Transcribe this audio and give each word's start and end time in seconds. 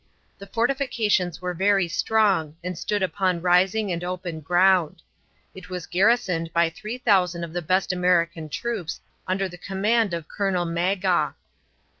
The 0.39 0.47
fortifications 0.47 1.43
were 1.43 1.53
very 1.53 1.87
strong 1.87 2.55
and 2.63 2.75
stood 2.75 3.03
upon 3.03 3.39
rising 3.43 3.91
and 3.91 4.03
open 4.03 4.39
ground. 4.39 5.03
It 5.53 5.69
was 5.69 5.85
garrisoned 5.85 6.51
by 6.53 6.71
3000 6.71 7.43
of 7.43 7.53
the 7.53 7.61
best 7.61 7.93
American 7.93 8.49
troops 8.49 8.99
under 9.27 9.47
the 9.47 9.59
command 9.59 10.15
of 10.15 10.27
Colonel 10.27 10.65
Magaw. 10.65 11.35